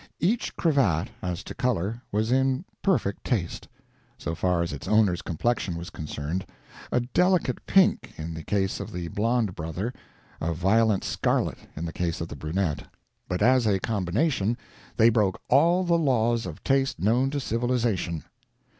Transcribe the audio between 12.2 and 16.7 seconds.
the brunette but as a combination they broke all the laws of